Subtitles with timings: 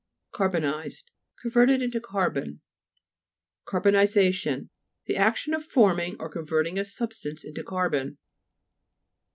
[0.33, 1.03] CAR'BOJT ISEB
[1.39, 2.59] Converted into carbon.
[3.67, 4.69] CARBONTSA'TION
[5.05, 8.17] The action of forming or converting a substance into carbon.